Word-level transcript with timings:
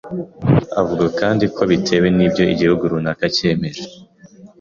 Avuga 0.81 1.05
kandi 1.19 1.43
ko 1.55 1.61
bitewe 1.71 2.07
n'ibyo 2.15 2.43
igihugu 2.53 2.83
runaka 2.91 3.25
cyemeje, 3.35 3.83